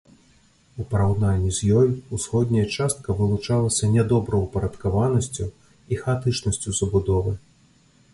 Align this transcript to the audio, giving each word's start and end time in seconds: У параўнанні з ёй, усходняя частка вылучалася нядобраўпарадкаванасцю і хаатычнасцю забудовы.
У 0.83 0.83
параўнанні 0.91 1.51
з 1.57 1.67
ёй, 1.81 1.91
усходняя 2.17 2.63
частка 2.77 3.15
вылучалася 3.19 3.89
нядобраўпарадкаванасцю 3.97 5.45
і 5.91 6.01
хаатычнасцю 6.01 6.69
забудовы. 6.79 7.37